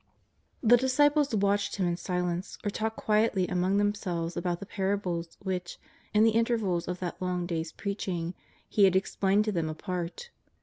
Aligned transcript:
The 0.63 0.77
dis 0.77 0.97
ciples 0.97 1.31
watched 1.35 1.75
Him 1.75 1.85
in 1.85 1.95
silence 1.95 2.57
or 2.65 2.71
talked 2.71 2.97
quietly 2.97 3.47
among 3.47 3.77
themselves 3.77 4.35
about 4.35 4.59
the 4.59 4.65
parables 4.65 5.37
which, 5.43 5.77
in 6.11 6.23
the 6.23 6.31
intervals 6.31 6.87
of 6.87 6.97
that 7.01 7.21
long 7.21 7.45
day's 7.45 7.71
preaching, 7.71 8.33
He 8.67 8.85
had 8.85 8.95
explained 8.95 9.45
to 9.45 9.51
them 9.51 9.69
apart. 9.69 10.31